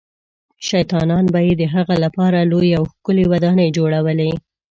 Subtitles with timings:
[0.69, 4.31] شیطانان به یې د هغه لپاره لویې او ښکلې ودانۍ جوړولې.